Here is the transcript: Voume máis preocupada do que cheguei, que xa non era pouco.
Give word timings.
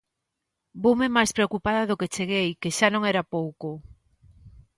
Voume 0.83 1.07
máis 1.15 1.31
preocupada 1.37 1.87
do 1.89 1.99
que 1.99 2.11
cheguei, 2.15 2.47
que 2.61 2.73
xa 2.77 2.87
non 2.91 3.03
era 3.11 3.23
pouco. 3.35 3.69